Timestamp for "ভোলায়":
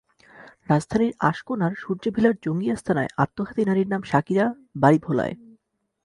5.05-5.35